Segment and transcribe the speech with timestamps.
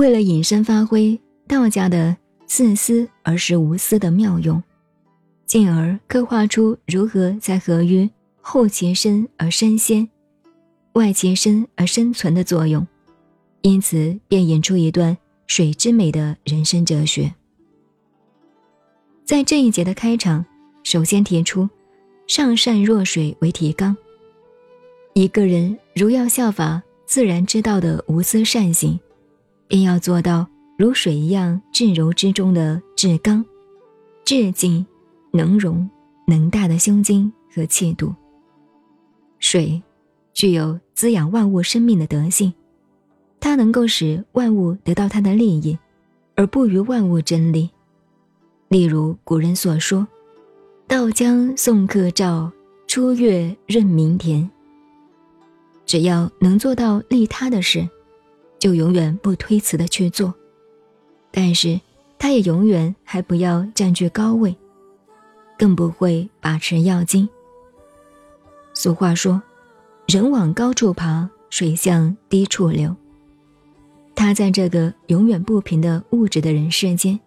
[0.00, 2.16] 为了引申发挥道家的
[2.46, 4.62] 自私而实无私的妙用，
[5.44, 8.08] 进而刻画出如何在合于
[8.40, 10.08] 后其身而身先，
[10.94, 12.86] 外其身而生存的作用，
[13.60, 15.14] 因此便引出一段
[15.46, 17.34] 水之美的人生哲学。
[19.26, 20.42] 在这一节的开场，
[20.82, 21.68] 首先提出
[22.26, 23.94] “上善若水”为提纲。
[25.12, 28.98] 一个人如要效法自然之道的无私善行，
[29.70, 30.44] 便要做到
[30.76, 33.44] 如水一样至柔之中的至刚、
[34.24, 34.84] 至静、
[35.32, 35.88] 能容、
[36.26, 38.12] 能大的胸襟和气度。
[39.38, 39.80] 水
[40.34, 42.52] 具有滋养万物生命的德性，
[43.38, 45.78] 它能够使万物得到它的利益，
[46.34, 47.70] 而不与万物争利。
[48.66, 50.06] 例如古人所说
[50.88, 52.50] ：“道将送客照，
[52.88, 54.50] 初月润明田。”
[55.86, 57.88] 只要能做到利他的事，
[58.60, 60.32] 就永远不推辞的去做。
[61.32, 61.80] 但是，
[62.18, 64.54] 他也永远还不要占据高位，
[65.58, 67.28] 更不会把持要津。
[68.74, 69.42] 俗话说
[70.06, 72.94] ：“人往高处爬，水向低处流。”
[74.14, 77.18] 他在这个永远不平的物质的人世间，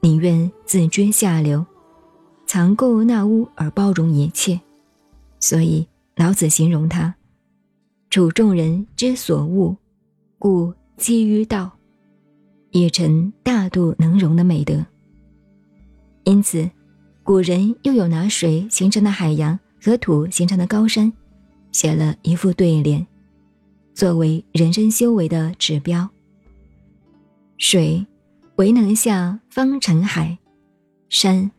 [0.00, 1.64] 宁愿自居下流，
[2.46, 4.60] 藏垢纳污而包容一切。
[5.38, 7.14] 所以老子形容他。
[8.10, 9.76] 处众人之所恶，
[10.40, 11.70] 故基于道，
[12.70, 14.82] 也成大度能容的美德。
[16.24, 16.70] 因此，
[17.22, 21.12] 古人又有拿水形成的海洋和土形成的高山，
[21.72, 23.06] 写了一副对联，
[23.92, 26.08] 作为人生修为的指标。
[27.58, 28.06] 水，
[28.56, 30.38] 唯能下方成海；
[31.10, 31.50] 山，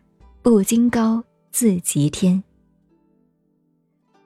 [0.41, 2.43] 不经高自极天。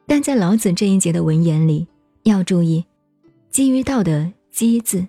[0.07, 1.85] 但在老子这一节的文言里。
[2.23, 2.83] 要注意，
[3.51, 5.05] 基于道的“机”字，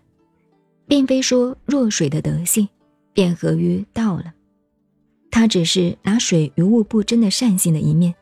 [0.88, 2.68] 并非说弱水的德性
[3.12, 4.34] 便合于道了，
[5.30, 8.12] 它只是拿水与物不争的善性的一面，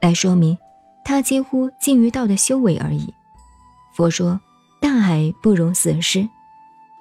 [0.00, 0.56] 来说明
[1.04, 3.12] 它几乎近于道的修为而已。
[3.96, 4.40] 佛说
[4.80, 6.28] 大海不容死尸，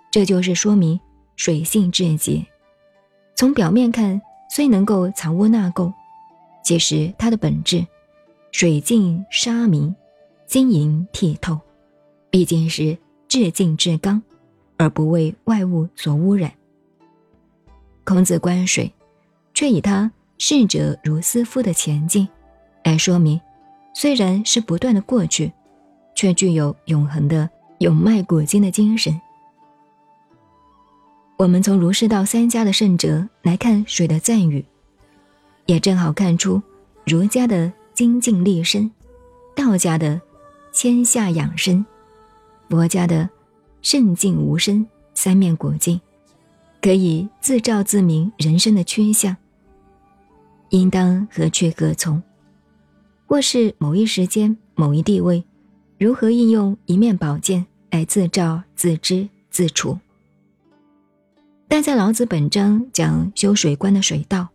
[0.10, 1.00] 这就是说明
[1.36, 2.44] 水性至洁。
[3.36, 4.20] 从表面看，
[4.50, 5.94] 虽能够藏污纳垢，
[6.64, 7.86] 其实它的本质，
[8.52, 9.96] 水净沙明。
[10.48, 11.58] 晶莹剔透，
[12.30, 12.98] 毕竟是
[13.32, 14.22] 至静至刚，
[14.76, 16.52] 而不为外物所污染。
[18.04, 18.92] 孔子观水，
[19.54, 22.28] 却以他逝者如斯夫的前进，
[22.84, 23.40] 来说明，
[23.96, 25.50] 虽然是不断的过去，
[26.14, 29.18] 却具有永恒的永迈古今的精神。
[31.38, 34.66] 我们从儒释道三家的圣哲来看水的赞誉，
[35.68, 36.62] 也正好看出
[37.06, 38.92] 儒家的精进立身，
[39.56, 40.20] 道家的。
[40.74, 41.86] 谦下养生，
[42.72, 43.30] 佛家的
[43.82, 46.00] 慎静无声三面古镜，
[46.82, 49.36] 可以自照自明人生的趋向，
[50.70, 52.24] 应当何去何从，
[53.28, 55.44] 或是某一时间某一地位，
[55.98, 60.00] 如何应用一面宝剑来自照自知自处。
[61.68, 64.48] 但在老子本章讲修水观的水道，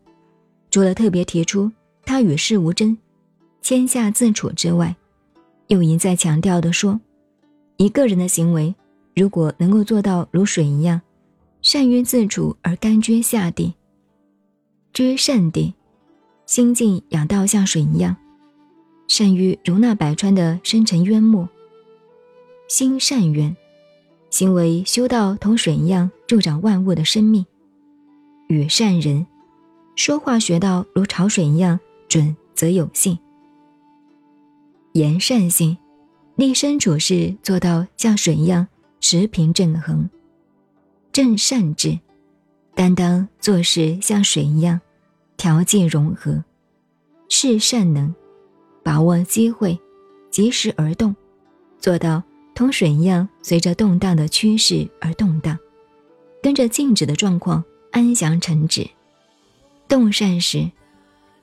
[0.71, 1.71] 除了特别提出
[2.06, 2.97] 他与世无争、
[3.60, 4.97] 天下自处之外，
[5.66, 6.98] 又一再强调的说，
[7.76, 8.75] 一个人的行为
[9.14, 11.00] 如果能够做到如水一样，
[11.62, 13.75] 善于自处而甘居下地，
[14.92, 15.75] 居善地，
[16.47, 18.16] 心境养道像水一样，
[19.09, 21.48] 善于容纳百川的深沉渊漠，
[22.69, 23.54] 心善渊，
[24.31, 27.44] 行为修道同水一样助长万物的生命，
[28.48, 29.26] 与善人，
[29.97, 31.78] 说话学到如潮水一样
[32.09, 33.19] 准则有信。
[34.92, 35.76] 言善性，
[36.36, 38.69] 立身处世做到像水一样
[39.00, 40.08] 持平正恒，
[41.10, 41.98] 正善治，
[42.74, 44.78] 担当做事像水一样
[45.38, 46.44] 调剂融合，
[47.30, 48.14] 是善能，
[48.82, 49.78] 把握机会，
[50.30, 51.16] 及时而动，
[51.78, 52.22] 做到
[52.54, 55.59] 同水一样随着动荡的趋势而动荡，
[56.42, 58.86] 跟着静止的状况安详沉止。
[59.88, 60.71] 动善时，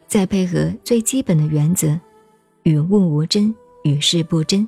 [0.05, 1.99] 再配合最基本的原则。
[2.61, 3.53] 与物无争，
[3.83, 4.65] 与世不争，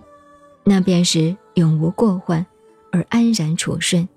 [0.65, 2.44] 那便是永无过患，
[2.91, 4.07] 而安然处顺，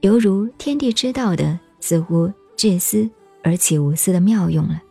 [0.00, 3.08] 犹如天地之道的似乎至私
[3.44, 4.82] 而且无私的妙用了。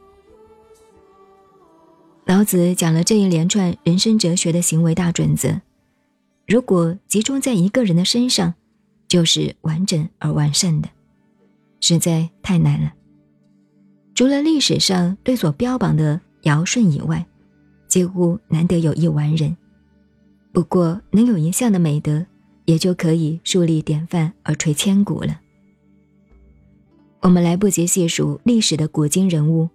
[2.26, 5.62] 老子讲了这一连串人生哲学的行为大准则，
[6.48, 8.54] 如果集中在一个人的身上，
[9.08, 10.88] 就是完整而完善的，
[11.82, 12.94] 实在太难了。
[14.16, 17.28] 除了历史上对所标榜的尧舜以外，
[17.90, 19.56] 几乎难得有一完人。
[20.56, 22.26] 不过能有一项的美德，
[22.64, 25.42] 也就可以树立典范而垂千古了。
[27.20, 29.68] 我们来不及细数历史的古今人物，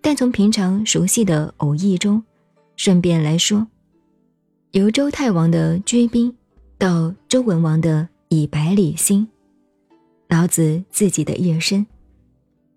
[0.00, 2.22] 但从平常熟悉的偶遇中，
[2.76, 3.66] 顺便来说，
[4.70, 6.32] 由周太王的居兵
[6.78, 9.26] 到周文王的以百里奚，
[10.28, 11.84] 老子自己的一生，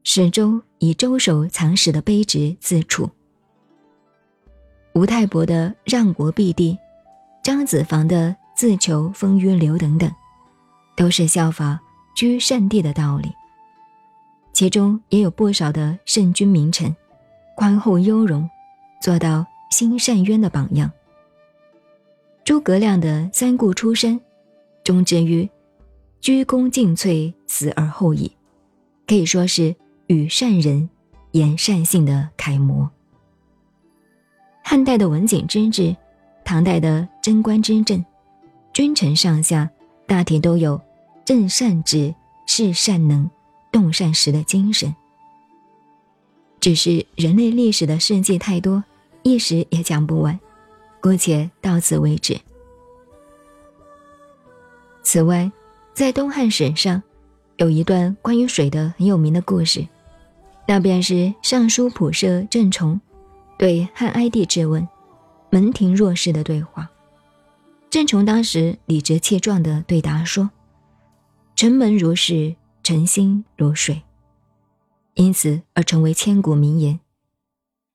[0.03, 3.07] 始终以周守藏史的卑职自处。
[4.95, 6.75] 吴太伯的让国必地，
[7.47, 10.11] 张子房的自求风约流等等，
[10.97, 11.79] 都是效法
[12.13, 13.31] 居善地的道理。
[14.51, 16.93] 其中也有不少的圣君名臣，
[17.55, 18.49] 宽厚优容，
[19.01, 20.91] 做到心善渊的榜样。
[22.43, 24.19] 诸葛亮的三顾出身，
[24.83, 25.49] 终至于
[26.19, 28.29] 鞠躬尽瘁，死而后已，
[29.07, 29.73] 可以说是
[30.07, 30.89] 与善人
[31.31, 32.91] 言善信的楷模。
[34.65, 35.95] 汉代的文景之治，
[36.47, 38.05] 唐代的贞观之政，
[38.71, 39.69] 君臣上下
[40.05, 40.79] 大体都有
[41.25, 42.15] 正善治、
[42.45, 43.29] 事善能、
[43.69, 44.95] 动善时的精神。
[46.61, 48.81] 只是人类历史的事迹太多，
[49.23, 50.39] 一时也讲不完，
[51.01, 52.39] 姑且到此为止。
[55.03, 55.51] 此外，
[55.93, 57.03] 在东汉史上，
[57.57, 59.85] 有一段关于水的很有名的故事，
[60.65, 62.97] 那便是尚书仆射郑崇。
[63.57, 64.87] 对汉哀帝质问，
[65.49, 66.89] 门庭若市的对话，
[67.89, 70.49] 郑崇当时理直气壮地对答说
[71.55, 74.01] ：“城门如是，诚心如水。”
[75.15, 76.99] 因此而成为千古名言，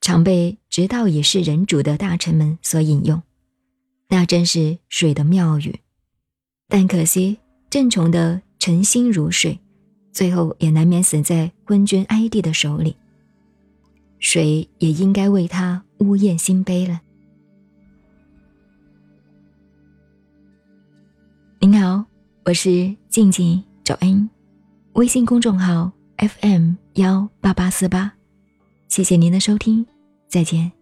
[0.00, 3.22] 常被直到已是人主的大臣们所引用。
[4.08, 5.78] 那真是水的妙语，
[6.68, 7.38] 但可惜
[7.70, 9.60] 郑崇的诚心如水，
[10.12, 12.96] 最后也难免死在昏君哀帝的手里。
[14.18, 17.00] 水也应该为他呜咽心悲了。
[22.44, 24.28] 我是静静找恩，
[24.94, 28.12] 微信公众号 FM 幺八八四八，
[28.88, 29.86] 谢谢您的收听，
[30.28, 30.81] 再见。